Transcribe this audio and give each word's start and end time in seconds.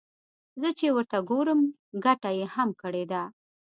زه 0.61 0.69
چې 0.79 0.85
ورته 0.95 1.17
ګورم 1.29 1.61
ګټه 2.05 2.29
يې 2.37 2.45
هم 2.53 2.69
کړې 2.81 3.03
ده. 3.11 3.21